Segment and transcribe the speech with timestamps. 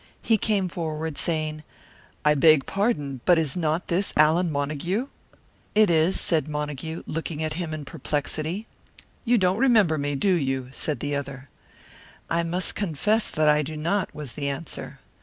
[0.23, 1.61] He came forward, saying,
[2.25, 5.05] "I beg pardon, but is not this Allan Montague?"
[5.75, 8.65] "It is," said Montague, looking at him in perplexity.
[9.25, 11.49] "You don't remember me, do you?" said the other.
[12.31, 15.01] "I must confess that I do not," was the answer.